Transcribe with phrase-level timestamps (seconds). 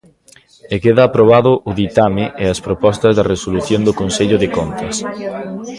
[0.73, 4.95] E queda aprobado o ditame e as propostas de resolución do Consello de Contas.